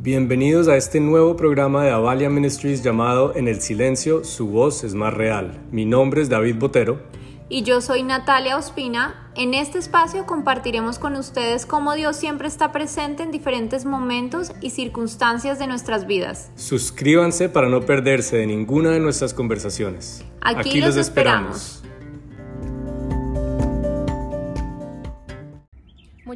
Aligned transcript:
Bienvenidos 0.00 0.68
a 0.68 0.76
este 0.76 1.00
nuevo 1.00 1.34
programa 1.34 1.82
de 1.82 1.90
Avalia 1.90 2.30
Ministries 2.30 2.84
llamado 2.84 3.34
En 3.34 3.48
el 3.48 3.60
silencio, 3.60 4.22
su 4.22 4.46
voz 4.46 4.84
es 4.84 4.94
más 4.94 5.12
real. 5.12 5.58
Mi 5.72 5.84
nombre 5.86 6.22
es 6.22 6.28
David 6.28 6.54
Botero. 6.54 7.00
Y 7.48 7.64
yo 7.64 7.80
soy 7.80 8.04
Natalia 8.04 8.56
Ospina. 8.56 9.32
En 9.34 9.54
este 9.54 9.78
espacio 9.78 10.24
compartiremos 10.24 11.00
con 11.00 11.16
ustedes 11.16 11.66
cómo 11.66 11.94
Dios 11.94 12.16
siempre 12.16 12.46
está 12.46 12.70
presente 12.70 13.24
en 13.24 13.32
diferentes 13.32 13.86
momentos 13.86 14.52
y 14.60 14.70
circunstancias 14.70 15.58
de 15.58 15.66
nuestras 15.66 16.06
vidas. 16.06 16.52
Suscríbanse 16.54 17.48
para 17.48 17.68
no 17.68 17.80
perderse 17.80 18.36
de 18.36 18.46
ninguna 18.46 18.90
de 18.90 19.00
nuestras 19.00 19.34
conversaciones. 19.34 20.24
Aquí, 20.42 20.80
los, 20.80 20.96
esperamos. 20.96 21.82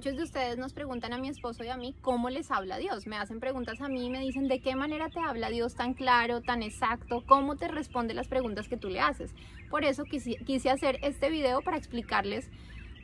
Muchos 0.03 0.17
de 0.17 0.25
ustedes 0.25 0.59
nos 0.59 0.73
preguntan 0.73 1.13
a 1.13 1.19
mi 1.19 1.29
esposo 1.29 1.63
y 1.63 1.69
a 1.69 1.77
mí 1.77 1.95
cómo 2.01 2.29
les 2.29 2.51
habla 2.51 2.77
Dios. 2.79 3.07
Me 3.07 3.15
hacen 3.15 3.39
preguntas 3.39 3.81
a 3.81 3.87
mí 3.87 4.07
y 4.07 4.11
me 4.11 4.19
dicen 4.19 4.49
de 4.49 4.59
qué 4.59 4.75
manera 4.75 5.11
te 5.11 5.21
habla 5.21 5.49
Dios 5.49 5.77
tan 5.77 5.95
claro, 5.95 6.41
tan 6.41 6.65
exacto, 6.65 7.23
cómo 7.25 7.55
te 7.55 7.69
responde 7.69 8.13
las 8.13 8.27
preguntas 8.27 8.67
que 8.67 8.77
tú 8.77 8.89
le 8.89 8.99
haces. 8.99 9.33
Por 9.71 9.85
eso 9.85 10.03
quise, 10.03 10.71
hacer 10.71 10.99
este 11.03 11.31
video 11.31 11.63
para 11.63 11.77
explicarles 11.77 12.51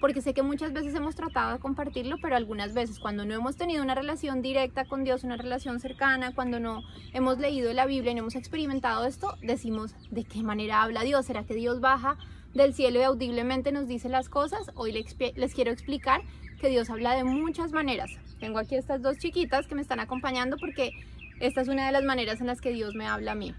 porque 0.00 0.22
sé 0.22 0.34
que 0.34 0.42
muchas 0.42 0.72
veces 0.72 0.92
hemos 0.92 1.14
tratado 1.14 1.52
de 1.52 1.60
compartirlo, 1.60 2.16
pero 2.20 2.34
algunas 2.34 2.74
veces 2.74 2.98
cuando 2.98 3.24
no 3.24 3.32
hemos 3.32 3.54
tenido 3.54 3.84
una 3.84 3.94
relación 3.94 4.42
directa 4.42 4.84
con 4.84 5.04
Dios, 5.04 5.22
una 5.22 5.36
relación 5.36 5.78
cercana, 5.78 6.34
cuando 6.34 6.58
no 6.58 6.82
hemos 7.12 7.38
leído 7.38 7.72
la 7.74 7.86
Biblia 7.86 8.10
y 8.10 8.14
no 8.16 8.22
hemos 8.22 8.34
experimentado 8.34 9.04
esto, 9.04 9.38
decimos, 9.40 9.94
¿de 10.10 10.24
qué 10.24 10.42
manera 10.42 10.82
habla 10.82 11.04
Dios? 11.04 11.26
¿Será 11.26 11.44
que 11.44 11.54
Dios 11.54 11.80
baja 11.80 12.18
del 12.54 12.74
cielo 12.74 12.98
y 12.98 13.04
audiblemente 13.04 13.70
nos 13.70 13.86
dice 13.86 14.08
las 14.08 14.28
cosas? 14.28 14.72
Hoy 14.74 14.90
les 14.92 15.54
quiero 15.54 15.70
explicar 15.70 16.22
que 16.58 16.68
Dios 16.68 16.90
habla 16.90 17.14
de 17.14 17.24
muchas 17.24 17.72
maneras. 17.72 18.10
Tengo 18.40 18.58
aquí 18.58 18.76
estas 18.76 19.02
dos 19.02 19.18
chiquitas 19.18 19.66
que 19.66 19.74
me 19.74 19.82
están 19.82 20.00
acompañando 20.00 20.56
porque 20.58 20.92
esta 21.40 21.60
es 21.60 21.68
una 21.68 21.86
de 21.86 21.92
las 21.92 22.04
maneras 22.04 22.40
en 22.40 22.46
las 22.46 22.60
que 22.60 22.72
Dios 22.72 22.94
me 22.94 23.06
habla 23.06 23.32
a 23.32 23.34
mí. 23.34 23.54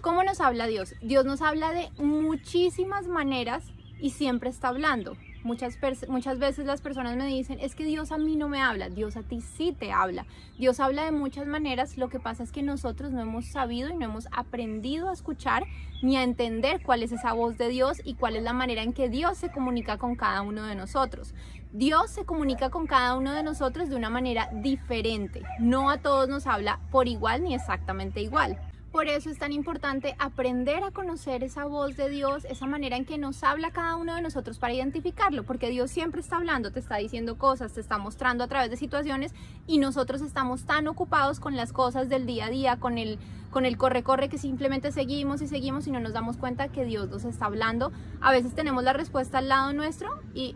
¿Cómo 0.00 0.22
nos 0.22 0.40
habla 0.40 0.66
Dios? 0.66 0.94
Dios 1.02 1.24
nos 1.24 1.42
habla 1.42 1.72
de 1.72 1.88
muchísimas 1.98 3.06
maneras 3.06 3.64
y 4.00 4.10
siempre 4.10 4.50
está 4.50 4.68
hablando. 4.68 5.16
Muchas, 5.44 5.78
muchas 6.08 6.38
veces 6.38 6.64
las 6.64 6.80
personas 6.80 7.18
me 7.18 7.26
dicen, 7.26 7.60
es 7.60 7.74
que 7.74 7.84
Dios 7.84 8.12
a 8.12 8.16
mí 8.16 8.34
no 8.34 8.48
me 8.48 8.62
habla, 8.62 8.88
Dios 8.88 9.14
a 9.18 9.22
ti 9.22 9.42
sí 9.42 9.76
te 9.78 9.92
habla. 9.92 10.24
Dios 10.58 10.80
habla 10.80 11.04
de 11.04 11.12
muchas 11.12 11.46
maneras, 11.46 11.98
lo 11.98 12.08
que 12.08 12.18
pasa 12.18 12.42
es 12.42 12.50
que 12.50 12.62
nosotros 12.62 13.12
no 13.12 13.20
hemos 13.20 13.44
sabido 13.44 13.90
y 13.90 13.94
no 13.94 14.06
hemos 14.06 14.26
aprendido 14.32 15.10
a 15.10 15.12
escuchar 15.12 15.64
ni 16.02 16.16
a 16.16 16.22
entender 16.22 16.82
cuál 16.82 17.02
es 17.02 17.12
esa 17.12 17.34
voz 17.34 17.58
de 17.58 17.68
Dios 17.68 18.00
y 18.04 18.14
cuál 18.14 18.36
es 18.36 18.42
la 18.42 18.54
manera 18.54 18.82
en 18.82 18.94
que 18.94 19.10
Dios 19.10 19.36
se 19.36 19.50
comunica 19.50 19.98
con 19.98 20.16
cada 20.16 20.40
uno 20.40 20.64
de 20.64 20.76
nosotros. 20.76 21.34
Dios 21.72 22.10
se 22.10 22.24
comunica 22.24 22.70
con 22.70 22.86
cada 22.86 23.14
uno 23.14 23.34
de 23.34 23.42
nosotros 23.42 23.90
de 23.90 23.96
una 23.96 24.08
manera 24.08 24.48
diferente. 24.50 25.42
No 25.58 25.90
a 25.90 25.98
todos 25.98 26.26
nos 26.26 26.46
habla 26.46 26.80
por 26.90 27.06
igual 27.06 27.42
ni 27.42 27.54
exactamente 27.54 28.22
igual. 28.22 28.58
Por 28.94 29.08
eso 29.08 29.28
es 29.28 29.38
tan 29.40 29.50
importante 29.50 30.14
aprender 30.20 30.84
a 30.84 30.92
conocer 30.92 31.42
esa 31.42 31.64
voz 31.64 31.96
de 31.96 32.08
Dios, 32.08 32.44
esa 32.44 32.66
manera 32.66 32.96
en 32.96 33.04
que 33.04 33.18
nos 33.18 33.42
habla 33.42 33.72
cada 33.72 33.96
uno 33.96 34.14
de 34.14 34.22
nosotros 34.22 34.60
para 34.60 34.72
identificarlo, 34.72 35.42
porque 35.42 35.68
Dios 35.68 35.90
siempre 35.90 36.20
está 36.20 36.36
hablando, 36.36 36.70
te 36.70 36.78
está 36.78 36.98
diciendo 36.98 37.36
cosas, 37.36 37.72
te 37.72 37.80
está 37.80 37.98
mostrando 37.98 38.44
a 38.44 38.46
través 38.46 38.70
de 38.70 38.76
situaciones 38.76 39.34
y 39.66 39.78
nosotros 39.78 40.22
estamos 40.22 40.62
tan 40.62 40.86
ocupados 40.86 41.40
con 41.40 41.56
las 41.56 41.72
cosas 41.72 42.08
del 42.08 42.24
día 42.24 42.44
a 42.44 42.50
día, 42.50 42.76
con 42.78 42.96
el 42.96 43.18
con 43.50 43.66
el 43.66 43.76
corre 43.76 44.04
corre 44.04 44.28
que 44.28 44.38
simplemente 44.38 44.92
seguimos 44.92 45.42
y 45.42 45.48
seguimos 45.48 45.88
y 45.88 45.90
no 45.90 45.98
nos 45.98 46.12
damos 46.12 46.36
cuenta 46.36 46.68
que 46.68 46.84
Dios 46.84 47.08
nos 47.08 47.24
está 47.24 47.46
hablando. 47.46 47.90
A 48.20 48.30
veces 48.30 48.54
tenemos 48.54 48.84
la 48.84 48.92
respuesta 48.92 49.38
al 49.38 49.48
lado 49.48 49.72
nuestro 49.72 50.22
y 50.34 50.54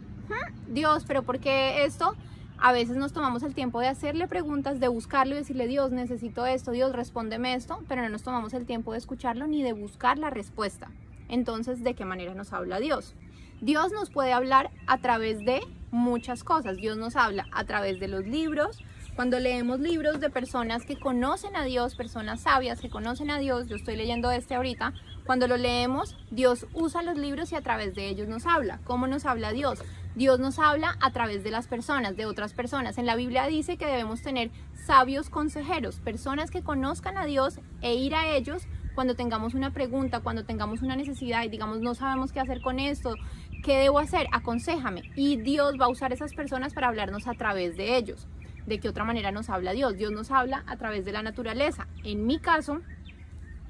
Dios, 0.69 1.03
pero 1.09 1.25
¿por 1.25 1.41
qué 1.41 1.83
esto? 1.84 2.14
A 2.60 2.72
veces 2.72 2.96
nos 2.96 3.12
tomamos 3.12 3.44
el 3.44 3.54
tiempo 3.54 3.78
de 3.78 3.86
hacerle 3.86 4.26
preguntas, 4.26 4.80
de 4.80 4.88
buscarlo 4.88 5.34
y 5.34 5.38
decirle, 5.38 5.68
Dios, 5.68 5.92
necesito 5.92 6.44
esto, 6.44 6.72
Dios, 6.72 6.92
respóndeme 6.92 7.54
esto, 7.54 7.78
pero 7.86 8.02
no 8.02 8.08
nos 8.08 8.24
tomamos 8.24 8.52
el 8.52 8.66
tiempo 8.66 8.90
de 8.90 8.98
escucharlo 8.98 9.46
ni 9.46 9.62
de 9.62 9.72
buscar 9.72 10.19
la 10.19 10.30
respuesta. 10.30 10.91
Entonces, 11.28 11.84
¿de 11.84 11.94
qué 11.94 12.04
manera 12.04 12.34
nos 12.34 12.52
habla 12.52 12.80
Dios? 12.80 13.14
Dios 13.60 13.92
nos 13.92 14.10
puede 14.10 14.32
hablar 14.32 14.70
a 14.88 14.98
través 14.98 15.44
de 15.44 15.60
muchas 15.92 16.42
cosas. 16.42 16.76
Dios 16.78 16.97
nos 16.97 17.14
habla 17.14 17.47
a 17.52 17.62
través 17.62 18.00
de 18.00 18.08
los 18.08 18.26
libros. 18.26 18.82
Cuando 19.18 19.40
leemos 19.40 19.80
libros 19.80 20.20
de 20.20 20.30
personas 20.30 20.84
que 20.84 20.96
conocen 20.96 21.56
a 21.56 21.64
Dios, 21.64 21.96
personas 21.96 22.42
sabias 22.42 22.80
que 22.80 22.88
conocen 22.88 23.32
a 23.32 23.40
Dios, 23.40 23.66
yo 23.66 23.74
estoy 23.74 23.96
leyendo 23.96 24.30
este 24.30 24.54
ahorita, 24.54 24.94
cuando 25.26 25.48
lo 25.48 25.56
leemos, 25.56 26.16
Dios 26.30 26.68
usa 26.72 27.02
los 27.02 27.18
libros 27.18 27.50
y 27.50 27.56
a 27.56 27.60
través 27.60 27.96
de 27.96 28.06
ellos 28.06 28.28
nos 28.28 28.46
habla. 28.46 28.78
¿Cómo 28.84 29.08
nos 29.08 29.26
habla 29.26 29.50
Dios? 29.50 29.80
Dios 30.14 30.38
nos 30.38 30.60
habla 30.60 30.96
a 31.00 31.10
través 31.10 31.42
de 31.42 31.50
las 31.50 31.66
personas, 31.66 32.16
de 32.16 32.26
otras 32.26 32.52
personas. 32.52 32.96
En 32.96 33.06
la 33.06 33.16
Biblia 33.16 33.48
dice 33.48 33.76
que 33.76 33.86
debemos 33.86 34.22
tener 34.22 34.52
sabios 34.86 35.30
consejeros, 35.30 35.98
personas 35.98 36.52
que 36.52 36.62
conozcan 36.62 37.18
a 37.18 37.24
Dios 37.24 37.58
e 37.80 37.96
ir 37.96 38.14
a 38.14 38.36
ellos 38.36 38.68
cuando 38.94 39.16
tengamos 39.16 39.54
una 39.54 39.72
pregunta, 39.72 40.20
cuando 40.20 40.44
tengamos 40.44 40.80
una 40.80 40.94
necesidad 40.94 41.42
y 41.42 41.48
digamos 41.48 41.80
no 41.80 41.96
sabemos 41.96 42.30
qué 42.30 42.38
hacer 42.38 42.60
con 42.60 42.78
esto, 42.78 43.16
¿qué 43.64 43.78
debo 43.78 43.98
hacer? 43.98 44.28
Aconsejame. 44.30 45.10
Y 45.16 45.38
Dios 45.38 45.74
va 45.80 45.86
a 45.86 45.88
usar 45.88 46.12
esas 46.12 46.34
personas 46.34 46.72
para 46.72 46.86
hablarnos 46.86 47.26
a 47.26 47.34
través 47.34 47.76
de 47.76 47.96
ellos. 47.96 48.28
¿De 48.68 48.80
qué 48.80 48.90
otra 48.90 49.02
manera 49.02 49.32
nos 49.32 49.48
habla 49.48 49.72
Dios? 49.72 49.96
Dios 49.96 50.12
nos 50.12 50.30
habla 50.30 50.62
a 50.66 50.76
través 50.76 51.06
de 51.06 51.10
la 51.10 51.22
naturaleza. 51.22 51.86
En 52.04 52.26
mi 52.26 52.38
caso, 52.38 52.82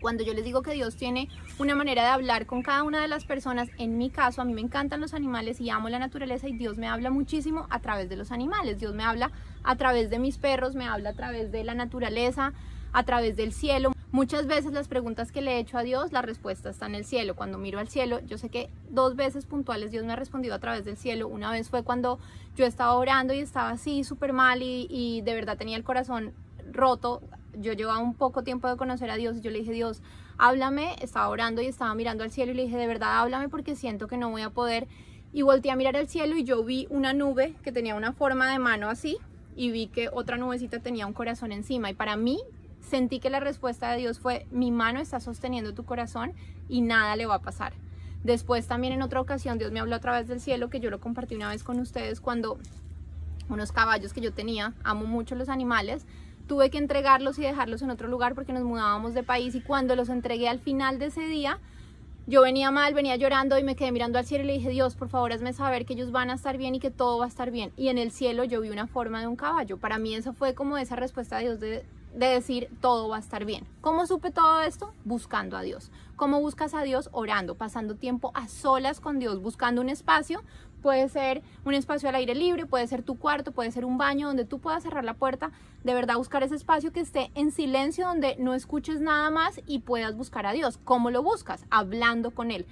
cuando 0.01 0.25
yo 0.25 0.35
les 0.35 0.43
digo 0.43 0.63
que 0.63 0.73
Dios 0.73 0.97
tiene 0.97 1.29
una 1.61 1.77
manera 1.77 2.03
de 2.03 2.09
hablar 2.09 2.47
con 2.47 2.63
cada 2.63 2.83
una 2.83 3.01
de 3.01 3.07
las 3.07 3.25
personas, 3.25 3.69
en 3.79 3.97
mi 3.97 4.11
caso 4.11 4.43
a 4.43 4.45
mí 4.45 4.55
me 4.55 4.61
encantan 4.61 5.01
los 5.01 5.15
animales 5.15 5.61
y 5.61 5.71
amo 5.71 5.89
la 5.89 6.01
naturaleza 6.01 6.49
y 6.49 6.57
Dios 6.57 6.79
me 6.79 6.89
habla 6.89 7.11
muchísimo 7.11 7.69
a 7.71 7.79
través 7.79 8.09
de 8.09 8.17
los 8.17 8.33
animales. 8.33 8.81
Dios 8.81 8.93
me 8.93 9.05
habla 9.05 9.31
a 9.63 9.77
través 9.77 10.11
de 10.11 10.19
mis 10.19 10.37
perros, 10.37 10.75
me 10.75 10.89
habla 10.89 11.11
a 11.11 11.15
través 11.15 11.53
de 11.53 11.63
la 11.63 11.75
naturaleza, 11.75 12.53
a 12.93 13.05
través 13.05 13.37
del 13.37 13.53
cielo. 13.53 13.93
Muchas 14.11 14.47
veces 14.47 14.73
las 14.73 14.89
preguntas 14.89 15.33
que 15.33 15.43
le 15.43 15.53
he 15.53 15.59
hecho 15.59 15.77
a 15.77 15.83
Dios, 15.83 16.13
la 16.13 16.23
respuesta 16.23 16.71
está 16.71 16.87
en 16.87 16.95
el 16.95 17.05
cielo. 17.05 17.37
Cuando 17.37 17.59
miro 17.59 17.79
al 17.79 17.89
cielo, 17.89 18.21
yo 18.21 18.39
sé 18.39 18.49
que 18.49 18.71
dos 18.89 19.17
veces 19.17 19.45
puntuales 19.45 19.91
Dios 19.91 20.05
me 20.07 20.15
ha 20.15 20.17
respondido 20.17 20.55
a 20.55 20.59
través 20.59 20.87
del 20.87 20.97
cielo. 20.97 21.29
Una 21.29 21.51
vez 21.51 21.69
fue 21.69 21.83
cuando 21.83 22.19
yo 22.57 22.65
estaba 22.65 22.95
orando 22.95 23.35
y 23.35 23.41
estaba 23.41 23.69
así 23.69 24.05
súper 24.05 24.33
mal 24.33 24.63
y, 24.63 25.21
de 25.21 25.35
verdad 25.35 25.59
tenía 25.59 25.77
el 25.77 25.85
corazón 25.85 26.33
roto 26.73 27.23
yo 27.61 27.73
llevaba 27.73 27.99
un 27.99 28.15
poco 28.15 28.45
tiempo 28.45 28.69
de 28.69 28.77
conocer 28.77 29.11
a 29.11 29.17
Dios 29.17 29.37
y 29.37 29.41
yo 29.41 29.51
le 29.51 29.59
dije, 29.59 29.73
Dios, 29.73 30.01
háblame, 30.37 30.97
estaba 31.01 31.29
orando 31.29 31.61
y 31.61 31.67
estaba 31.67 31.95
mirando 31.95 32.23
al 32.25 32.31
cielo 32.31 32.53
y 32.53 32.55
le 32.55 32.63
dije, 32.65 32.77
de 32.77 32.87
verdad, 32.87 33.19
háblame 33.19 33.49
porque 33.49 33.75
siento 33.75 34.07
que 34.07 34.17
no 34.17 34.31
voy 34.31 34.43
a 34.43 34.51
poder. 34.51 34.87
Y 35.33 35.43
volteé 35.43 35.73
a 35.73 35.77
mirar 35.77 35.97
el 35.97 36.09
cielo 36.09 36.37
y 36.37 36.45
yo 36.45 36.63
vi 36.65 36.87
una 36.89 37.13
nube 37.13 37.55
que 37.63 37.73
tenía 37.73 37.95
una 37.95 38.13
forma 38.13 38.51
de 38.51 38.59
mano 38.59 38.89
así 38.89 39.19
y 39.57 39.71
vi 39.71 39.89
que 39.89 40.09
otra 40.09 40.37
nubecita 40.37 40.79
tenía 40.79 41.07
un 41.07 41.13
corazón 41.13 41.53
encima. 41.53 41.91
Y 41.91 41.95
para 41.95 42.17
mí 42.17 42.41
sentí 42.81 43.21
que 43.21 43.31
la 43.31 43.41
respuesta 43.41 43.91
de 43.91 43.99
Dios 43.99 44.19
fue, 44.19 44.47
mi 44.51 44.71
mano 44.71 45.01
está 45.01 45.21
sosteniendo 45.21 45.75
tu 45.75 45.85
corazón 45.85 46.33
y 46.69 46.81
nada 46.81 47.17
le 47.17 47.27
va 47.27 47.37
a 47.37 47.43
pasar. 47.43 47.73
Después 48.25 48.67
también 48.67 48.93
en 48.93 49.03
otra 49.03 49.21
ocasión 49.21 49.59
Dios 49.59 49.73
me 49.73 49.81
habló 49.81 49.97
a 49.97 50.01
través 50.01 50.29
del 50.29 50.41
cielo, 50.41 50.71
que 50.71 50.81
yo 50.81 50.91
lo 50.91 51.01
compartí 51.01 51.37
una 51.37 51.49
vez 51.49 51.63
con 51.63 51.79
ustedes 51.79 52.21
cuando 52.21 52.59
unos 53.49 53.73
caballos 53.73 54.13
que 54.13 54.21
yo 54.21 54.33
tenía, 54.33 54.75
amo 54.85 55.07
mucho 55.07 55.35
los 55.35 55.49
animales, 55.49 56.05
tuve 56.47 56.71
que 56.71 56.79
entregarlos 56.79 57.39
y 57.39 57.43
dejarlos 57.43 57.83
en 57.83 57.91
otro 57.91 58.09
lugar 58.09 58.35
porque 58.35 58.53
nos 58.53 58.65
mudábamos 58.65 59.15
de 59.15 59.23
país 59.23 59.55
y 59.55 59.61
cuando 59.61 59.95
los 59.97 60.09
entregué 60.09 60.49
al 60.49 60.59
final 60.59 60.99
de 60.99 61.07
ese 61.07 61.29
día, 61.29 61.59
yo 62.27 62.43
venía 62.43 62.71
mal, 62.71 62.93
venía 62.93 63.17
llorando 63.17 63.59
y 63.59 63.63
me 63.63 63.75
quedé 63.75 63.91
mirando 63.93 64.19
al 64.19 64.27
cielo 64.27 64.45
y 64.45 64.49
le 64.49 64.53
dije, 64.55 64.69
Dios, 64.69 64.97
por 64.97 65.09
favor, 65.09 65.33
hazme 65.33 65.55
saber 65.55 65.87
que 65.87 65.95
ellos 65.95 66.13
van 66.13 66.29
a 66.29 66.35
estar 66.35 66.59
bien 66.59 66.75
y 66.75 66.81
que 66.81 66.91
todo 66.91 67.19
va 67.19 67.25
a 67.25 67.29
estar 67.29 67.51
bien. 67.51 67.73
Y 67.77 67.89
en 67.89 67.97
el 67.97 68.11
cielo 68.11 68.45
yo 68.45 68.61
vi 68.61 68.69
una 68.69 68.87
forma 68.87 69.21
de 69.21 69.27
un 69.27 69.37
caballo. 69.37 69.79
Para 69.79 69.99
mí 69.99 70.15
eso 70.15 70.35
fue 70.35 70.55
como 70.55 70.77
esa 70.77 70.97
respuesta 70.97 71.39
de 71.39 71.45
Dios 71.45 71.61
de, 71.61 71.85
de 72.19 72.27
decir, 72.27 72.69
todo 72.81 73.09
va 73.09 73.17
a 73.17 73.21
estar 73.21 73.45
bien. 73.45 73.67
¿Cómo 73.81 74.07
supe 74.07 74.31
todo 74.31 74.61
esto? 74.63 74.93
Buscando 75.05 75.57
a 75.57 75.63
Dios. 75.63 75.91
¿Cómo 76.17 76.41
buscas 76.41 76.75
a 76.75 76.83
Dios? 76.83 77.09
Orando, 77.13 77.55
pasando 77.55 77.95
tiempo 77.95 78.33
a 78.35 78.49
solas 78.49 78.99
con 78.99 79.21
Dios, 79.21 79.41
buscando 79.41 79.81
un 79.81 79.89
espacio 79.89 80.43
Puede 80.83 81.09
ser 81.09 81.43
un 81.65 81.75
espacio 81.75 82.09
al 82.09 82.15
aire 82.15 82.35
libre, 82.35 82.65
puede 82.65 82.87
ser 82.87 83.03
tu 83.03 83.19
cuarto, 83.19 83.51
puede 83.51 83.73
ser 83.73 83.85
un 83.85 83.99
baño 83.99 84.29
donde 84.29 84.45
tú 84.45 84.61
puedas 84.61 84.85
cerrar 84.85 85.05
la 85.05 85.15
puerta. 85.15 85.51
De 85.83 85.93
verdad 85.93 86.17
buscar 86.17 86.43
ese 86.45 86.55
espacio 86.55 86.93
que 86.93 87.01
esté 87.01 87.33
en 87.35 87.51
silencio, 87.51 88.07
donde 88.07 88.37
no 88.39 88.55
escuches 88.55 89.01
nada 89.01 89.31
más 89.31 89.61
y 89.67 89.81
puedas 89.81 90.17
buscar 90.17 90.47
a 90.47 90.53
Dios. 90.53 90.79
¿Cómo 90.85 91.11
lo 91.11 91.23
buscas? 91.23 91.65
Hablando 91.71 92.31
con 92.31 92.53
Él. 92.53 92.67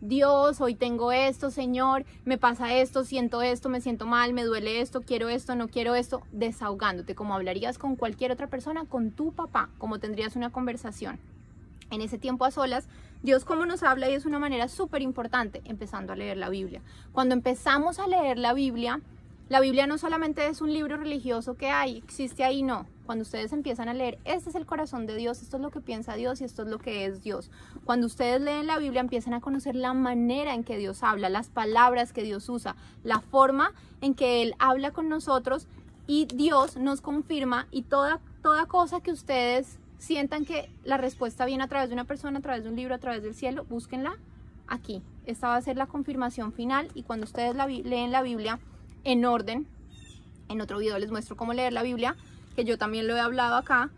Dios, 0.00 0.60
hoy 0.60 0.76
tengo 0.76 1.10
esto, 1.10 1.50
Señor, 1.50 2.04
me 2.24 2.38
pasa 2.38 2.72
esto, 2.72 3.02
siento 3.02 3.42
esto, 3.42 3.68
me 3.68 3.80
siento 3.80 4.06
mal, 4.06 4.32
me 4.32 4.44
duele 4.44 4.80
esto, 4.80 5.00
quiero 5.00 5.28
esto, 5.28 5.56
no 5.56 5.66
quiero 5.66 5.96
esto, 5.96 6.22
desahogándote 6.30 7.16
como 7.16 7.34
hablarías 7.34 7.78
con 7.78 7.96
cualquier 7.96 8.30
otra 8.30 8.46
persona, 8.46 8.84
con 8.84 9.10
tu 9.10 9.32
papá, 9.32 9.70
como 9.76 9.98
tendrías 9.98 10.36
una 10.36 10.50
conversación 10.50 11.18
en 11.90 12.00
ese 12.00 12.16
tiempo 12.16 12.44
a 12.44 12.52
solas, 12.52 12.86
Dios 13.24 13.44
cómo 13.44 13.66
nos 13.66 13.82
habla 13.82 14.08
y 14.08 14.14
es 14.14 14.24
una 14.24 14.38
manera 14.38 14.68
súper 14.68 15.02
importante, 15.02 15.62
empezando 15.64 16.12
a 16.12 16.16
leer 16.16 16.36
la 16.36 16.48
Biblia. 16.48 16.80
Cuando 17.10 17.34
empezamos 17.34 17.98
a 17.98 18.06
leer 18.06 18.38
la 18.38 18.52
Biblia, 18.52 19.00
la 19.48 19.58
Biblia 19.58 19.88
no 19.88 19.98
solamente 19.98 20.46
es 20.46 20.60
un 20.60 20.72
libro 20.72 20.96
religioso 20.96 21.54
que 21.54 21.70
hay, 21.70 21.96
existe 21.96 22.44
ahí, 22.44 22.62
no. 22.62 22.86
Cuando 23.08 23.22
ustedes 23.22 23.54
empiezan 23.54 23.88
a 23.88 23.94
leer, 23.94 24.18
este 24.26 24.50
es 24.50 24.54
el 24.54 24.66
corazón 24.66 25.06
de 25.06 25.16
Dios, 25.16 25.40
esto 25.40 25.56
es 25.56 25.62
lo 25.62 25.70
que 25.70 25.80
piensa 25.80 26.14
Dios 26.14 26.42
y 26.42 26.44
esto 26.44 26.60
es 26.60 26.68
lo 26.68 26.78
que 26.78 27.06
es 27.06 27.22
Dios. 27.22 27.50
Cuando 27.86 28.06
ustedes 28.06 28.38
leen 28.38 28.66
la 28.66 28.76
Biblia, 28.76 29.00
empiezan 29.00 29.32
a 29.32 29.40
conocer 29.40 29.76
la 29.76 29.94
manera 29.94 30.52
en 30.52 30.62
que 30.62 30.76
Dios 30.76 31.02
habla, 31.02 31.30
las 31.30 31.48
palabras 31.48 32.12
que 32.12 32.22
Dios 32.22 32.46
usa, 32.50 32.76
la 33.04 33.20
forma 33.20 33.72
en 34.02 34.12
que 34.12 34.42
Él 34.42 34.54
habla 34.58 34.90
con 34.90 35.08
nosotros 35.08 35.68
y 36.06 36.26
Dios 36.26 36.76
nos 36.76 37.00
confirma 37.00 37.66
y 37.70 37.84
toda 37.84 38.20
toda 38.42 38.66
cosa 38.66 39.00
que 39.00 39.10
ustedes 39.10 39.78
sientan 39.96 40.44
que 40.44 40.70
la 40.84 40.98
respuesta 40.98 41.46
viene 41.46 41.64
a 41.64 41.68
través 41.68 41.88
de 41.88 41.94
una 41.94 42.04
persona, 42.04 42.40
a 42.40 42.42
través 42.42 42.62
de 42.62 42.68
un 42.68 42.76
libro, 42.76 42.94
a 42.94 42.98
través 42.98 43.22
del 43.22 43.34
cielo, 43.34 43.64
búsquenla 43.70 44.18
aquí. 44.66 45.02
Esta 45.24 45.48
va 45.48 45.56
a 45.56 45.62
ser 45.62 45.78
la 45.78 45.86
confirmación 45.86 46.52
final 46.52 46.90
y 46.92 47.04
cuando 47.04 47.24
ustedes 47.24 47.54
la, 47.54 47.68
leen 47.68 48.12
la 48.12 48.20
Biblia 48.20 48.58
en 49.04 49.24
orden, 49.24 49.66
en 50.50 50.60
otro 50.60 50.76
video 50.76 50.98
les 50.98 51.10
muestro 51.10 51.38
cómo 51.38 51.54
leer 51.54 51.72
la 51.72 51.82
Biblia, 51.82 52.14
que 52.58 52.64
yo 52.64 52.76
también 52.76 53.06
lo 53.06 53.14
he 53.14 53.20
hablado 53.20 53.54
acá, 53.54 53.92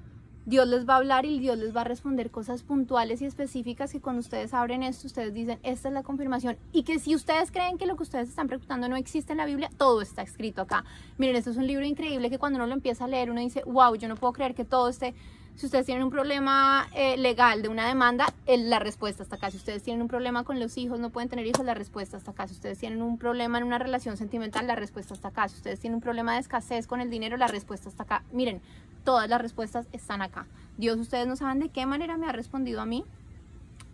Dios 0.45 0.69
les 0.69 0.87
va 0.87 0.93
a 0.93 0.97
hablar 0.99 1.25
y 1.25 1.39
Dios 1.39 1.57
les 1.57 1.75
va 1.75 1.81
a 1.81 1.85
responder 1.85 2.31
cosas 2.31 2.63
puntuales 2.63 3.23
y 3.23 3.25
específicas 3.25 3.91
que 3.91 4.03
cuando 4.03 4.21
ustedes 4.21 4.53
abren 4.53 4.83
esto, 4.83 5.07
ustedes 5.07 5.33
dicen, 5.33 5.59
esta 5.63 5.89
es 5.89 5.95
la 5.95 6.03
confirmación. 6.03 6.59
Y 6.71 6.83
que 6.83 6.99
si 6.99 7.15
ustedes 7.15 7.51
creen 7.51 7.79
que 7.79 7.87
lo 7.87 7.97
que 7.97 8.03
ustedes 8.03 8.29
están 8.29 8.49
preguntando 8.49 8.87
no 8.87 8.97
existe 8.97 9.33
en 9.33 9.39
la 9.39 9.47
Biblia, 9.47 9.71
todo 9.79 10.03
está 10.03 10.21
escrito 10.21 10.61
acá. 10.61 10.85
Miren, 11.17 11.37
esto 11.37 11.49
es 11.49 11.57
un 11.57 11.67
libro 11.67 11.87
increíble 11.87 12.29
que 12.29 12.39
cuando 12.39 12.59
uno 12.59 12.67
lo 12.67 12.75
empieza 12.75 13.07
a 13.07 13.09
leer, 13.09 13.31
uno 13.31 13.41
dice, 13.41 13.63
wow, 13.65 13.95
yo 13.95 14.09
no 14.09 14.17
puedo 14.17 14.35
creer 14.35 14.55
que 14.55 14.67
todo 14.67 14.91
esté 14.91 15.15
si 15.57 15.67
ustedes 15.67 15.87
tienen 15.87 16.05
un 16.05 16.11
problema 16.11 16.89
eh, 16.95 17.17
legal 17.17 17.63
de 17.63 17.69
una 17.69 17.87
demanda, 17.87 18.33
la 18.47 18.79
respuesta 18.79 19.23
está 19.23 19.37
acá. 19.37 19.51
Si 19.51 19.59
ustedes 19.59 19.83
tienen 19.83 20.01
un 20.03 20.09
problema 20.09 20.45
con 20.45 20.59
los 20.59 20.77
hijos, 20.79 20.99
no 20.99 21.11
pueden 21.11 21.29
tener 21.29 21.47
hijos, 21.47 21.65
la 21.65 21.75
respuesta 21.75 22.17
está 22.17 22.31
acá. 22.31 22.49
Si 22.49 22.55
ustedes 22.55 22.79
tienen 22.79 23.03
un 23.03 23.19
problema 23.19 23.59
en 23.59 23.65
una 23.65 23.79
relación 23.79 24.17
sentimental, 24.17 24.67
la 24.67 24.75
respuesta 24.75 25.15
está 25.15 25.29
acá. 25.29 25.49
Si 25.49 25.57
ustedes 25.57 25.81
tienen 25.81 25.97
un 25.97 26.01
problema 26.01 26.35
de 26.35 26.41
escasez 26.41 26.87
con 26.87 27.01
el 27.01 27.11
dinero, 27.11 27.37
la 27.37 27.47
respuesta 27.47 27.89
está 27.89 28.05
acá. 28.05 28.23
Miren, 28.33 28.63
todas 29.05 29.29
las 29.29 29.41
respuestas 29.41 29.87
están 29.93 30.23
acá. 30.23 30.47
Dios, 30.79 30.99
ustedes 30.99 31.27
no 31.27 31.37
saben 31.37 31.61
de 31.61 31.69
qué 31.69 31.85
manera 31.85 32.17
me 32.17 32.27
ha 32.27 32.33
respondido 32.33 32.81
a 32.81 32.87
mí 32.87 33.05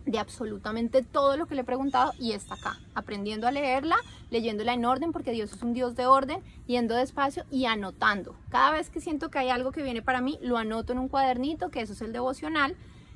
de 0.07 0.19
absolutamente 0.19 1.03
todo 1.03 1.37
lo 1.37 1.45
que 1.45 1.53
le 1.53 1.61
he 1.61 1.65
preguntado 1.65 2.13
y 2.17 2.31
está 2.31 2.55
acá, 2.55 2.79
aprendiendo 2.95 3.45
a 3.45 3.51
leerla, 3.51 3.97
leyéndola 4.31 4.73
en 4.73 4.85
orden, 4.85 5.11
porque 5.11 5.31
Dios 5.31 5.51
es 5.51 5.61
un 5.61 5.73
Dios 5.73 5.95
de 5.95 6.07
orden, 6.07 6.41
yendo 6.65 6.95
despacio 6.95 7.43
y 7.51 7.65
anotando. 7.65 8.35
Cada 8.49 8.71
vez 8.71 8.89
que 8.89 9.01
siento 9.01 9.29
que 9.29 9.39
hay 9.39 9.49
algo 9.49 9.71
que 9.71 9.83
viene 9.83 10.01
para 10.01 10.21
mí, 10.21 10.39
lo 10.41 10.57
anoto 10.57 10.93
en 10.93 10.99
un 10.99 11.09
cuadernito, 11.09 11.69
que 11.69 11.81
eso 11.81 11.93
es 11.93 12.01
el 12.01 12.13
devocional, 12.13 12.75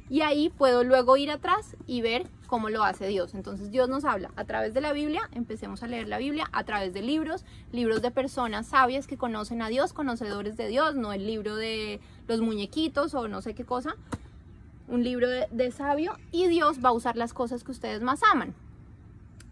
y 0.10 0.22
ahí 0.22 0.50
puedo 0.50 0.84
luego 0.84 1.16
ir 1.16 1.32
atrás 1.32 1.78
y 1.88 2.02
ver 2.02 2.28
cómo 2.48 2.68
lo 2.68 2.84
hace 2.84 3.08
Dios. 3.08 3.34
Entonces 3.34 3.72
Dios 3.72 3.88
nos 3.88 4.04
habla 4.04 4.32
a 4.36 4.44
través 4.44 4.74
de 4.74 4.82
la 4.82 4.92
Biblia, 4.92 5.22
empecemos 5.32 5.84
a 5.84 5.88
leer 5.88 6.10
la 6.10 6.18
Biblia, 6.18 6.50
a 6.52 6.66
través 6.66 6.92
de 6.92 7.02
libros, 7.02 7.46
libros 7.72 8.02
de 8.02 8.12
personas 8.12 8.68
sabias 8.68 9.08
que 9.08 9.16
conocen 9.16 9.62
a 9.62 9.70
Dios, 9.70 9.94
conocedores 9.94 10.58
de 10.58 10.68
Dios, 10.68 10.96
no 10.96 11.14
el 11.14 11.26
libro 11.26 11.56
de 11.56 12.02
los 12.28 12.42
muñequitos 12.42 13.14
o 13.14 13.30
no 13.30 13.42
sé 13.42 13.56
qué 13.56 13.64
cosa, 13.64 13.96
un 14.88 15.04
libro 15.04 15.28
de, 15.30 15.72
sabio 15.72 16.18
y 16.32 16.48
Dios 16.48 16.84
va 16.84 16.90
a 16.90 16.94
usar 16.94 17.16
las 17.16 17.34
cosas 17.34 17.64
que 17.64 17.72
ustedes 17.72 18.02
más 18.02 18.22
aman. 18.32 18.54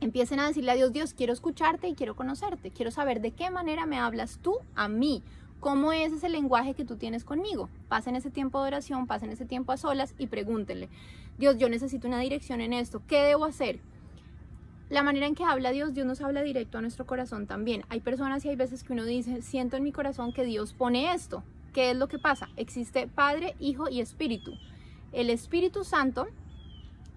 Empiecen 0.02 0.40
a 0.40 0.48
decirle 0.48 0.72
a 0.72 0.76
Dios, 0.76 0.94
Dios, 0.94 1.14
quiero 1.14 1.34
escucharte 1.34 1.88
y 1.88 1.96
quiero 1.96 2.16
conocerte, 2.16 2.72
quiero 2.72 2.92
saber 2.92 3.22
de 3.22 3.32
qué 3.32 3.50
manera 3.50 3.86
me 3.86 4.00
hablas 4.00 4.40
tú 4.42 4.58
a 4.76 4.88
mí, 4.88 5.24
cómo 5.60 5.92
es 5.92 6.14
ese 6.14 6.30
lenguaje 6.30 6.74
que 6.74 6.86
tú 6.86 6.96
tienes 6.96 7.24
conmigo. 7.24 7.70
Pasen 7.90 8.16
ese 8.16 8.30
tiempo 8.30 8.62
de 8.62 8.68
oración, 8.68 9.08
pasen 9.08 9.32
ese 9.32 9.46
tiempo 9.46 9.72
a 9.72 9.78
solas 9.78 10.16
y 10.18 10.28
pregúntenle, 10.28 10.90
Dios, 11.38 11.58
yo 11.58 11.70
necesito 11.70 12.08
una 12.08 12.20
dirección 12.20 12.62
en 12.62 12.74
esto, 12.74 13.02
¿qué 13.08 13.24
debo 13.24 13.46
hacer? 13.46 13.80
La 14.90 15.04
manera 15.04 15.28
en 15.28 15.36
que 15.36 15.44
habla 15.44 15.70
Dios, 15.70 15.94
Dios 15.94 16.08
nos 16.08 16.20
habla 16.20 16.42
directo 16.42 16.80
a 16.80 16.82
nuestro 16.82 17.06
corazón 17.06 17.46
también. 17.46 17.84
Hay 17.90 18.00
personas 18.00 18.44
y 18.44 18.50
hay 18.50 18.56
veces 18.56 18.84
que 18.84 18.94
uno 18.94 19.06
dice, 19.06 19.44
siento 19.44 19.78
en 19.78 19.84
mi 19.84 19.92
corazón 19.92 20.34
que 20.34 20.44
Dios 20.44 20.74
pone 20.74 21.14
esto. 21.14 21.44
¿Qué 21.74 21.92
es 21.92 21.98
lo 21.98 22.08
que 22.08 22.18
pasa? 22.18 22.50
Existe 22.58 23.08
Padre, 23.08 23.56
Hijo 23.60 23.88
y 23.88 24.02
Espíritu. 24.02 24.54
El 25.12 25.30
Espíritu 25.30 25.84
Santo 25.84 26.28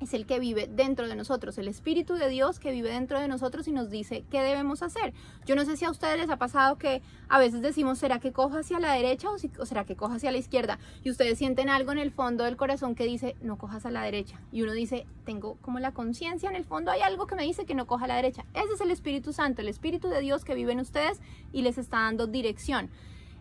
es 0.02 0.14
el 0.14 0.26
que 0.26 0.38
vive 0.38 0.68
dentro 0.68 1.08
de 1.08 1.14
nosotros, 1.14 1.58
el 1.58 1.68
Espíritu 1.68 2.14
de 2.14 2.28
Dios 2.28 2.58
que 2.58 2.72
vive 2.72 2.90
dentro 2.90 3.20
de 3.20 3.28
nosotros 3.28 3.68
y 3.68 3.72
nos 3.72 3.90
dice 3.90 4.24
qué 4.30 4.40
debemos 4.40 4.82
hacer. 4.82 5.12
Yo 5.46 5.54
no 5.54 5.64
sé 5.64 5.76
si 5.76 5.84
a 5.84 5.90
ustedes 5.90 6.18
les 6.18 6.30
ha 6.30 6.36
pasado 6.36 6.76
que 6.76 7.02
a 7.28 7.38
veces 7.38 7.62
decimos, 7.62 7.98
¿será 7.98 8.18
que 8.18 8.32
coja 8.32 8.60
hacia 8.60 8.80
la 8.80 8.92
derecha 8.92 9.28
o, 9.30 9.66
será 9.66 9.84
que 9.84 9.96
coja 9.96 10.16
hacia 10.16 10.32
la 10.32 10.38
izquierda? 10.38 10.78
Y 11.04 11.10
ustedes 11.10 11.38
sienten 11.38 11.68
algo 11.68 11.92
en 11.92 11.98
el 11.98 12.10
fondo 12.10 12.44
del 12.44 12.56
corazón 12.56 12.94
que 12.94 13.04
dice, 13.04 13.36
no 13.42 13.58
cojas 13.58 13.86
a 13.86 13.90
la 13.90 14.02
derecha. 14.02 14.40
Y 14.50 14.62
uno 14.62 14.72
dice, 14.72 15.06
tengo 15.24 15.56
como 15.60 15.78
la 15.78 15.92
conciencia 15.92 16.48
en 16.48 16.56
el 16.56 16.64
fondo, 16.64 16.90
hay 16.90 17.02
algo 17.02 17.26
que 17.26 17.36
me 17.36 17.44
dice 17.44 17.64
que 17.64 17.74
no 17.74 17.86
coja 17.86 18.04
a 18.06 18.08
la 18.08 18.16
derecha. 18.16 18.44
Ese 18.54 18.74
es 18.74 18.80
el 18.80 18.90
Espíritu 18.90 19.32
Santo, 19.32 19.62
el 19.62 19.68
Espíritu 19.68 20.08
de 20.08 20.20
Dios 20.20 20.44
que 20.44 20.54
vive 20.54 20.72
en 20.72 20.80
ustedes 20.80 21.20
y 21.52 21.62
les 21.62 21.78
está 21.78 21.98
dando 21.98 22.26
dirección. 22.26 22.90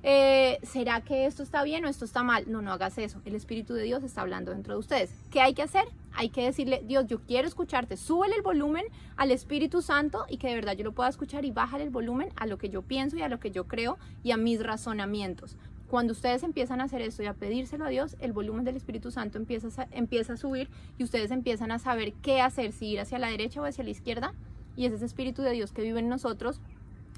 Eh, 0.04 0.58
¿será 0.64 1.02
que 1.02 1.28
esto 1.28 1.44
está 1.44 1.64
bien 1.64 1.86
o 1.86 1.88
esto 1.88 2.06
está 2.06 2.24
mal? 2.24 2.46
No, 2.48 2.62
no 2.62 2.72
hagas 2.72 2.98
eso. 2.98 3.22
El 3.24 3.36
Espíritu 3.36 3.74
de 3.74 3.84
Dios 3.84 4.04
está 4.04 4.22
hablando 4.22 4.52
dentro 4.52 4.74
de 4.74 4.80
ustedes. 4.80 5.12
¿Qué 5.30 5.42
hay 5.42 5.54
que 5.54 5.62
hacer? 5.62 5.86
Hay 6.14 6.30
que 6.30 6.44
decirle, 6.44 6.82
Dios, 6.86 7.06
yo 7.08 7.20
quiero 7.22 7.48
escucharte. 7.48 7.98
Súbele 7.98 8.36
el 8.36 8.42
volumen 8.42 8.86
al 9.16 9.32
Espíritu 9.32 9.82
Santo 9.82 10.26
y 10.28 10.38
que 10.38 10.48
de 10.48 10.56
verdad 10.56 10.74
yo 10.74 10.84
lo 10.84 10.94
pueda 10.94 11.10
escuchar 11.10 11.46
y 11.46 11.52
bájale 11.52 11.84
el 11.84 11.92
volumen 11.92 12.30
a 12.36 12.48
lo 12.48 12.58
que 12.58 12.70
yo 12.70 12.82
pienso 12.82 13.18
y 13.18 13.22
a 13.22 13.30
lo 13.30 13.40
que 13.40 13.52
yo 13.52 13.68
creo 13.68 13.98
y 14.24 14.32
a 14.32 14.38
mis 14.38 14.64
razonamientos. 14.64 15.56
Cuando 15.88 16.14
ustedes 16.14 16.44
empiezan 16.44 16.82
a 16.82 16.86
hacer 16.86 17.02
esto 17.02 17.22
y 17.22 17.28
a 17.28 17.34
pedírselo 17.34 17.86
a 17.86 17.90
Dios, 17.90 18.16
el 18.20 18.32
volumen 18.32 18.64
del 18.64 18.78
Espíritu 18.78 19.12
Santo 19.12 19.38
empieza 19.38 19.84
a, 19.84 19.88
empieza 19.92 20.34
a 20.34 20.38
subir 20.38 20.70
y 20.98 21.04
ustedes 21.04 21.32
empiezan 21.32 21.72
a 21.72 21.80
saber 21.80 22.14
qué 22.24 22.42
hacer, 22.42 22.72
si 22.72 22.88
ir 22.88 23.02
hacia 23.02 23.20
la 23.20 23.28
derecha 23.28 23.62
o 23.62 23.66
hacia 23.66 23.84
la 23.84 23.90
izquierda. 23.90 24.34
Y 24.76 24.86
es 24.86 24.94
ese 24.94 25.06
Espíritu 25.06 25.42
de 25.42 25.52
Dios 25.52 25.74
que 25.74 25.82
vive 25.82 26.00
en 26.00 26.08
nosotros, 26.08 26.62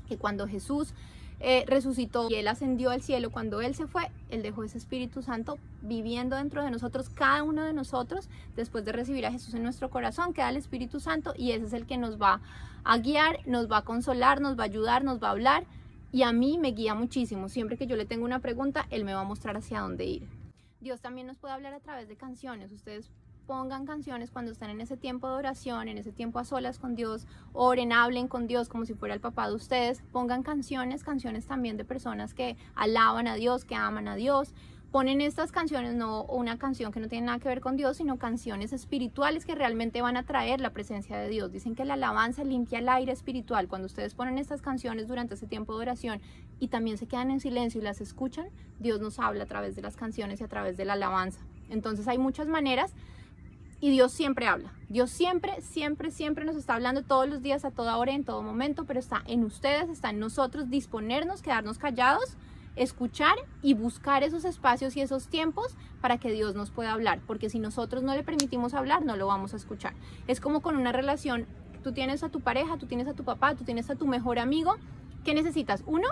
que 0.08 0.18
cuando 0.18 0.48
Jesús 0.48 0.94
eh, 1.46 1.66
resucitó 1.68 2.30
y 2.30 2.36
Él 2.36 2.48
ascendió 2.48 2.90
al 2.90 3.02
cielo, 3.02 3.30
cuando 3.30 3.60
Él 3.60 3.76
se 3.76 3.86
fue, 3.86 4.10
Él 4.30 4.42
dejó 4.42 4.64
ese 4.64 4.78
Espíritu 4.78 5.22
Santo 5.22 5.58
viviendo 5.82 6.38
dentro 6.38 6.64
de 6.64 6.72
nosotros, 6.72 7.10
cada 7.10 7.44
uno 7.44 7.64
de 7.64 7.74
nosotros, 7.74 8.30
después 8.56 8.86
de 8.86 8.94
recibir 8.94 9.26
a 9.26 9.32
Jesús 9.32 9.54
en 9.54 9.62
nuestro 9.62 9.90
corazón, 9.90 10.34
queda 10.34 10.50
el 10.50 10.56
Espíritu 10.56 11.02
Santo 11.02 11.34
y 11.38 11.52
ese 11.52 11.66
es 11.66 11.74
el 11.74 11.86
que 11.86 11.98
nos 11.98 12.18
va 12.20 12.40
a 12.86 12.98
guiar, 12.98 13.46
nos 13.46 13.70
va 13.70 13.80
a 13.80 13.82
consolar, 13.84 14.40
nos 14.40 14.58
va 14.58 14.64
a 14.64 14.68
ayudar, 14.68 15.04
nos 15.04 15.22
va 15.22 15.28
a 15.28 15.32
hablar 15.32 15.66
y 16.14 16.24
a 16.24 16.32
mí 16.32 16.58
me 16.58 16.72
guía 16.72 16.96
muchísimo. 16.96 17.50
Siempre 17.50 17.76
que 17.78 17.88
yo 17.88 17.98
le 17.98 18.06
tengo 18.06 18.24
una 18.24 18.40
pregunta, 18.40 18.88
Él 18.90 19.04
me 19.04 19.14
va 19.14 19.20
a 19.20 19.26
mostrar 19.26 19.58
hacia 19.58 19.82
dónde 19.82 20.06
ir. 20.06 20.30
Dios 20.80 21.02
también 21.02 21.28
nos 21.28 21.38
puede 21.38 21.56
hablar 21.56 21.74
a 21.74 21.82
través 21.82 22.08
de 22.08 22.16
canciones. 22.16 22.72
Ustedes 22.72 23.12
pongan 23.46 23.86
canciones 23.86 24.32
cuando 24.32 24.52
están 24.52 24.70
en 24.70 24.82
ese 24.82 24.98
tiempo 24.98 25.28
de 25.28 25.36
oración, 25.36 25.88
en 25.88 25.98
ese 25.98 26.12
tiempo 26.12 26.40
a 26.40 26.46
solas 26.46 26.80
con 26.80 26.96
Dios, 26.96 27.28
oren, 27.52 27.92
hablen 27.92 28.28
con 28.28 28.48
Dios 28.48 28.70
como 28.70 28.86
si 28.86 28.94
fuera 28.94 29.14
el 29.14 29.22
papá 29.22 29.48
de 29.48 29.56
ustedes, 29.56 30.02
pongan 30.12 30.44
canciones, 30.44 31.04
canciones 31.04 31.46
también 31.46 31.78
de 31.78 31.86
personas 31.86 32.34
que 32.34 32.58
alaban 32.76 33.28
a 33.28 33.36
Dios, 33.36 33.66
que 33.66 33.76
aman 33.76 34.08
a 34.08 34.16
Dios. 34.16 34.54
Ponen 34.92 35.22
estas 35.22 35.52
canciones, 35.52 35.96
no 35.96 36.24
una 36.26 36.60
canción 36.60 36.92
que 36.92 37.00
no 37.00 37.08
tiene 37.08 37.26
nada 37.26 37.40
que 37.40 37.48
ver 37.48 37.62
con 37.62 37.76
Dios, 37.76 37.98
sino 37.98 38.20
canciones 38.20 38.74
espirituales 38.74 39.44
que 39.44 39.56
realmente 39.56 40.04
van 40.04 40.18
a 40.18 40.24
traer 40.24 40.62
la 40.62 40.70
presencia 40.70 41.18
de 41.18 41.30
Dios. 41.30 41.52
Dicen 41.52 41.74
que 41.74 41.84
la 41.84 41.96
alabanza 41.96 42.44
limpia 42.44 42.78
el 42.78 42.88
aire 42.88 43.12
espiritual. 43.12 43.68
Cuando 43.68 43.88
ustedes 43.88 44.14
ponen 44.14 44.38
estas 44.38 44.62
canciones 44.62 45.08
durante 45.08 45.34
ese 45.34 45.48
tiempo 45.48 45.76
de 45.76 45.82
oración 45.82 46.22
y 46.60 46.68
también 46.68 47.00
se 47.00 47.08
quedan 47.08 47.32
en 47.32 47.40
silencio 47.40 47.82
y 47.82 47.84
las 47.84 48.02
escuchan, 48.02 48.50
Dios 48.80 49.02
nos 49.02 49.18
habla 49.18 49.46
a 49.46 49.48
través 49.48 49.76
de 49.76 49.82
las 49.82 49.96
canciones 49.96 50.42
y 50.42 50.44
a 50.44 50.48
través 50.48 50.78
de 50.78 50.86
la 50.86 50.94
alabanza. 50.94 51.40
Entonces 51.70 52.08
hay 52.08 52.20
muchas 52.20 52.48
maneras 52.48 52.94
y 53.84 53.90
Dios 53.90 54.14
siempre 54.14 54.48
habla. 54.48 54.72
Dios 54.88 55.12
siempre, 55.12 55.60
siempre, 55.60 56.10
siempre 56.10 56.46
nos 56.46 56.56
está 56.56 56.76
hablando 56.76 57.04
todos 57.04 57.28
los 57.28 57.42
días, 57.42 57.66
a 57.66 57.72
toda 57.72 57.98
hora, 57.98 58.14
en 58.14 58.24
todo 58.24 58.42
momento, 58.42 58.86
pero 58.86 58.98
está 58.98 59.22
en 59.28 59.44
ustedes, 59.44 59.90
está 59.90 60.12
en 60.12 60.20
nosotros 60.20 60.70
disponernos, 60.70 61.42
quedarnos 61.42 61.80
callados, 61.80 62.38
escuchar 62.78 63.36
y 63.62 63.74
buscar 63.74 64.24
esos 64.24 64.46
espacios 64.46 64.96
y 64.96 65.02
esos 65.02 65.28
tiempos 65.28 65.76
para 66.00 66.18
que 66.18 66.32
Dios 66.32 66.56
nos 66.56 66.72
pueda 66.72 66.94
hablar, 66.94 67.20
porque 67.28 67.50
si 67.50 67.60
nosotros 67.60 68.04
no 68.04 68.16
le 68.16 68.24
permitimos 68.24 68.74
hablar, 68.74 69.04
no 69.04 69.18
lo 69.18 69.28
vamos 69.28 69.54
a 69.54 69.58
escuchar. 69.58 69.94
Es 70.28 70.40
como 70.40 70.62
con 70.62 70.78
una 70.78 70.94
relación, 70.94 71.46
tú 71.84 71.92
tienes 71.92 72.24
a 72.24 72.30
tu 72.30 72.40
pareja, 72.40 72.78
tú 72.78 72.86
tienes 72.86 73.10
a 73.10 73.14
tu 73.14 73.26
papá, 73.26 73.54
tú 73.56 73.66
tienes 73.66 73.90
a 73.90 73.96
tu 73.96 74.08
mejor 74.08 74.40
amigo, 74.40 74.78
¿qué 75.26 75.34
necesitas? 75.34 75.84
Uno, 75.86 76.08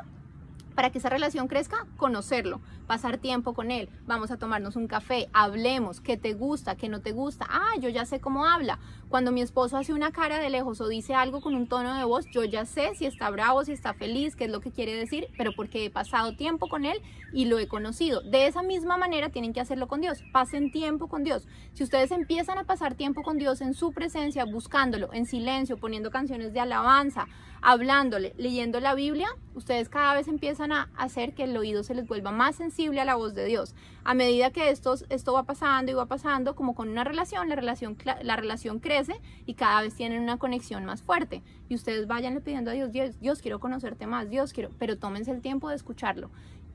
para 0.76 0.90
que 0.90 0.98
esa 0.98 1.10
relación 1.10 1.48
crezca, 1.48 1.88
conocerlo, 1.98 2.62
pasar 2.88 3.18
tiempo 3.18 3.54
con 3.54 3.72
él, 3.72 3.90
vamos 4.06 4.32
a 4.32 4.38
tomarnos 4.38 4.76
un 4.76 4.88
café, 4.88 5.30
hablemos, 5.34 6.02
qué 6.02 6.18
te 6.18 6.34
gusta, 6.34 6.76
qué 6.76 6.90
no 6.90 7.02
te 7.02 7.12
gusta, 7.12 7.46
ah, 7.50 7.78
yo 7.80 7.90
ya 7.90 8.06
sé 8.06 8.20
cómo 8.20 8.46
habla. 8.46 8.80
Cuando 9.10 9.32
mi 9.32 9.42
esposo 9.42 9.78
hace 9.78 9.94
una 9.94 10.12
cara 10.12 10.40
de 10.40 10.50
lejos 10.50 10.80
o 10.80 10.88
dice 10.88 11.14
algo 11.14 11.42
con 11.42 11.56
un 11.56 11.68
tono 11.68 11.96
de 11.96 12.06
voz, 12.06 12.26
yo 12.32 12.44
ya 12.44 12.66
sé 12.66 12.96
si 12.96 13.06
está 13.06 13.30
bravo, 13.30 13.64
si 13.66 13.74
está 13.74 13.94
feliz, 13.94 14.36
qué 14.36 14.46
es 14.46 14.52
lo 14.52 14.62
que 14.62 14.72
quiere 14.72 14.96
decir, 14.96 15.28
pero 15.38 15.52
porque 15.54 15.86
he 15.86 15.90
pasado 15.90 16.36
tiempo 16.36 16.70
con 16.70 16.86
él 16.86 17.02
y 17.34 17.46
lo 17.46 17.60
he 17.60 17.68
conocido. 17.68 18.22
De 18.22 18.48
esa 18.48 18.62
misma 18.62 18.98
manera 18.98 19.30
tienen 19.30 19.54
que 19.54 19.60
hacerlo 19.60 19.88
con 19.88 20.02
Dios, 20.02 20.24
pasen 20.32 20.72
tiempo 20.72 21.08
con 21.08 21.24
Dios. 21.24 21.48
Si 21.74 21.84
ustedes 21.84 22.12
empiezan 22.12 22.58
a 22.58 22.66
pasar 22.66 22.96
tiempo 22.96 23.22
con 23.24 23.38
Dios 23.38 23.62
en 23.62 23.74
su 23.74 23.92
presencia, 23.92 24.46
buscándolo, 24.46 25.12
en 25.14 25.26
silencio, 25.26 25.78
poniendo 25.78 26.12
canciones 26.12 26.54
de 26.54 26.60
alabanza, 26.60 27.28
hablándole, 27.62 28.34
leyendo 28.38 28.80
la 28.80 28.96
Biblia, 28.96 29.30
ustedes 29.56 29.90
cada 29.90 30.14
vez 30.14 30.28
empiezan 30.28 30.61
a 30.70 30.90
hacer 30.96 31.34
que 31.34 31.46
el 31.46 31.58
oído 31.58 31.82
se 31.84 31.96
les 31.96 32.08
vuelva 32.08 32.32
más 32.32 32.58
sensible 32.58 33.02
a 33.02 33.06
la 33.06 33.16
voz 33.16 33.34
de 33.34 33.46
Dios. 33.46 33.74
A 34.04 34.14
medida 34.14 34.52
que 34.52 34.70
esto, 34.70 34.96
esto 35.10 35.34
va 35.34 35.44
pasando 35.44 35.92
y 35.92 35.96
va 35.96 36.06
pasando, 36.06 36.56
como 36.56 36.76
con 36.76 36.90
una 36.90 37.04
relación, 37.04 37.50
la 37.50 37.56
relación, 37.56 37.98
la 38.22 38.36
relación 38.36 38.80
crece 38.80 39.16
y 39.46 39.56
cada 39.56 39.82
vez 39.82 39.96
tienen 39.96 40.22
una 40.22 40.38
conexión 40.38 40.86
más 40.86 41.02
fuerte. 41.02 41.42
Y 41.70 41.76
ustedes 41.76 42.06
vayan 42.06 42.40
pidiendo 42.42 42.72
a 42.72 42.74
Dios, 42.74 42.92
Dios, 42.92 43.20
Dios, 43.20 43.42
quiero 43.42 43.60
conocerte 43.60 44.06
más, 44.06 44.30
Dios, 44.30 44.54
quiero, 44.54 44.70
pero 44.78 44.98
tómense 44.98 45.32
el 45.32 45.42
tiempo 45.42 45.70
de 45.70 45.76
escucharlo. 45.76 46.30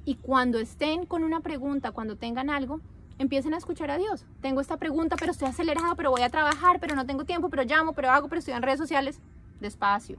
Y 0.05 0.17
cuando 0.17 0.59
estén 0.59 1.07
con 1.07 1.23
una 1.23 1.41
pregunta, 1.41 1.93
cuando 1.93 2.17
tengan 2.17 2.51
algo, 2.51 2.81
empiecen 3.19 3.55
a 3.55 3.59
escuchar 3.59 3.91
a 3.91 3.99
Dios. 3.99 4.25
Tengo 4.41 4.61
esta 4.61 4.79
pregunta, 4.79 5.17
pero 5.17 5.33
estoy 5.33 5.49
acelerada, 5.49 5.95
pero 5.95 6.11
voy 6.11 6.23
a 6.23 6.31
trabajar, 6.31 6.81
pero 6.81 6.97
no 6.97 7.07
tengo 7.07 7.25
tiempo, 7.25 7.51
pero 7.51 7.63
llamo, 7.63 7.93
pero 7.93 8.11
hago, 8.11 8.29
pero 8.29 8.39
estoy 8.39 8.55
en 8.55 8.63
redes 8.63 8.79
sociales. 8.79 9.21
Despacio 9.61 10.19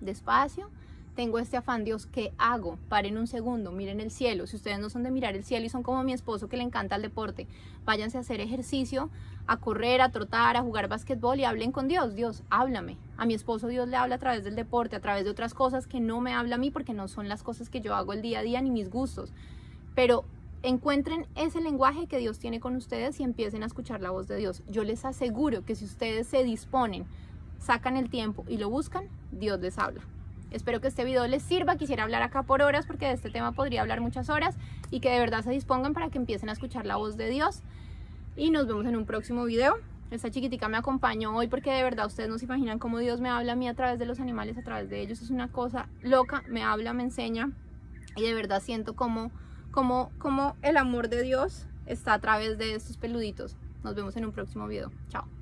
despacio, 0.00 0.70
tengo 1.14 1.38
este 1.38 1.56
afán, 1.56 1.84
Dios, 1.84 2.06
¿qué 2.06 2.32
hago? 2.38 2.78
Paren 2.88 3.18
un 3.18 3.26
segundo, 3.26 3.72
miren 3.72 4.00
el 4.00 4.10
cielo. 4.10 4.46
Si 4.46 4.56
ustedes 4.56 4.78
no 4.78 4.90
son 4.90 5.02
de 5.02 5.10
mirar 5.10 5.34
el 5.34 5.44
cielo 5.44 5.66
y 5.66 5.68
son 5.68 5.82
como 5.82 6.02
mi 6.02 6.12
esposo 6.12 6.48
que 6.48 6.56
le 6.56 6.62
encanta 6.62 6.96
el 6.96 7.02
deporte, 7.02 7.46
váyanse 7.84 8.16
a 8.16 8.20
hacer 8.20 8.40
ejercicio, 8.40 9.10
a 9.46 9.56
correr, 9.56 10.00
a 10.00 10.12
trotar, 10.12 10.56
a 10.56 10.62
jugar 10.62 10.88
básquetbol 10.88 11.40
y 11.40 11.44
hablen 11.44 11.72
con 11.72 11.88
Dios. 11.88 12.14
Dios, 12.14 12.42
háblame. 12.50 12.96
A 13.16 13.26
mi 13.26 13.34
esposo 13.34 13.68
Dios 13.68 13.88
le 13.88 13.96
habla 13.96 14.14
a 14.14 14.18
través 14.18 14.44
del 14.44 14.54
deporte, 14.54 14.96
a 14.96 15.00
través 15.00 15.24
de 15.24 15.30
otras 15.30 15.54
cosas 15.54 15.86
que 15.86 16.00
no 16.00 16.20
me 16.20 16.32
habla 16.32 16.54
a 16.54 16.58
mí 16.58 16.70
porque 16.70 16.94
no 16.94 17.08
son 17.08 17.28
las 17.28 17.42
cosas 17.42 17.68
que 17.68 17.80
yo 17.80 17.94
hago 17.94 18.12
el 18.12 18.22
día 18.22 18.38
a 18.38 18.42
día 18.42 18.62
ni 18.62 18.70
mis 18.70 18.90
gustos. 18.90 19.32
Pero 19.94 20.24
encuentren 20.62 21.26
ese 21.34 21.60
lenguaje 21.60 22.06
que 22.06 22.18
Dios 22.18 22.38
tiene 22.38 22.60
con 22.60 22.76
ustedes 22.76 23.18
y 23.18 23.24
empiecen 23.24 23.62
a 23.62 23.66
escuchar 23.66 24.00
la 24.00 24.10
voz 24.10 24.28
de 24.28 24.36
Dios. 24.36 24.62
Yo 24.68 24.84
les 24.84 25.04
aseguro 25.04 25.64
que 25.64 25.74
si 25.74 25.84
ustedes 25.84 26.28
se 26.28 26.44
disponen, 26.44 27.06
sacan 27.58 27.96
el 27.96 28.10
tiempo 28.10 28.44
y 28.46 28.58
lo 28.58 28.70
buscan, 28.70 29.08
Dios 29.32 29.60
les 29.60 29.78
habla. 29.78 30.02
Espero 30.50 30.80
que 30.80 30.88
este 30.88 31.04
video 31.04 31.26
les 31.26 31.42
sirva. 31.42 31.76
Quisiera 31.76 32.02
hablar 32.02 32.22
acá 32.22 32.42
por 32.42 32.62
horas 32.62 32.86
porque 32.86 33.06
de 33.06 33.12
este 33.12 33.30
tema 33.30 33.52
podría 33.52 33.82
hablar 33.82 34.00
muchas 34.00 34.28
horas 34.30 34.56
y 34.90 35.00
que 35.00 35.10
de 35.10 35.18
verdad 35.18 35.42
se 35.42 35.50
dispongan 35.50 35.94
para 35.94 36.10
que 36.10 36.18
empiecen 36.18 36.48
a 36.48 36.52
escuchar 36.52 36.86
la 36.86 36.96
voz 36.96 37.16
de 37.16 37.28
Dios. 37.28 37.62
Y 38.36 38.50
nos 38.50 38.66
vemos 38.66 38.86
en 38.86 38.96
un 38.96 39.06
próximo 39.06 39.44
video. 39.44 39.76
Esta 40.10 40.30
chiquitica 40.30 40.68
me 40.68 40.76
acompañó 40.76 41.36
hoy 41.36 41.46
porque 41.46 41.70
de 41.70 41.84
verdad 41.84 42.06
ustedes 42.06 42.28
no 42.28 42.38
se 42.38 42.46
imaginan 42.46 42.80
cómo 42.80 42.98
Dios 42.98 43.20
me 43.20 43.28
habla 43.28 43.52
a 43.52 43.56
mí 43.56 43.68
a 43.68 43.74
través 43.74 43.98
de 44.00 44.06
los 44.06 44.18
animales, 44.18 44.58
a 44.58 44.62
través 44.62 44.90
de 44.90 45.00
ellos. 45.00 45.22
Es 45.22 45.30
una 45.30 45.48
cosa 45.48 45.88
loca, 46.02 46.42
me 46.48 46.64
habla, 46.64 46.92
me 46.92 47.04
enseña 47.04 47.50
y 48.16 48.22
de 48.22 48.34
verdad 48.34 48.60
siento 48.60 48.96
como, 48.96 49.30
como, 49.70 50.10
como 50.18 50.56
el 50.62 50.76
amor 50.76 51.08
de 51.08 51.22
Dios 51.22 51.66
está 51.86 52.14
a 52.14 52.18
través 52.18 52.58
de 52.58 52.74
estos 52.74 52.96
peluditos. 52.96 53.56
Nos 53.84 53.94
vemos 53.94 54.16
en 54.16 54.24
un 54.24 54.32
próximo 54.32 54.66
video. 54.66 54.90
Chao. 55.08 55.39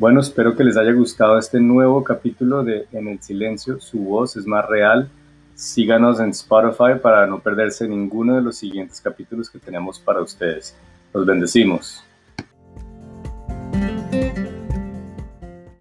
Bueno, 0.00 0.20
espero 0.20 0.56
que 0.56 0.64
les 0.64 0.78
haya 0.78 0.92
gustado 0.92 1.36
este 1.36 1.60
nuevo 1.60 2.02
capítulo 2.02 2.64
de 2.64 2.86
En 2.90 3.06
el 3.06 3.20
Silencio, 3.20 3.78
su 3.80 3.98
voz 3.98 4.34
es 4.34 4.46
más 4.46 4.66
real. 4.66 5.10
Síganos 5.54 6.20
en 6.20 6.30
Spotify 6.30 6.98
para 7.02 7.26
no 7.26 7.40
perderse 7.40 7.86
ninguno 7.86 8.34
de 8.34 8.40
los 8.40 8.56
siguientes 8.56 8.98
capítulos 8.98 9.50
que 9.50 9.58
tenemos 9.58 9.98
para 9.98 10.22
ustedes. 10.22 10.74
Los 11.12 11.26
bendecimos. 11.26 12.02